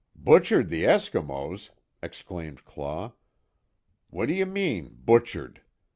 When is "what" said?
4.09-4.29